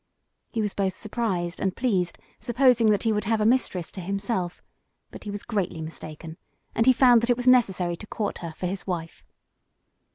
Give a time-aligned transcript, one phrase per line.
[0.49, 4.63] He was both surprised and pleased, supposing that he would have a mistress to himself;
[5.11, 6.37] but he was greatly mistaken,
[6.73, 9.23] and he found that it was necessary to court her for his wife.